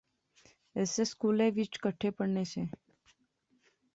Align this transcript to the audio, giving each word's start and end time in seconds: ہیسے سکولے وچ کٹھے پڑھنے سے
ہیسے 0.75 1.03
سکولے 1.11 1.47
وچ 1.55 1.73
کٹھے 1.83 2.09
پڑھنے 2.17 2.43
سے 2.51 2.61